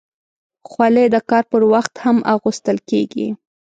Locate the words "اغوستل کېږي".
2.33-3.27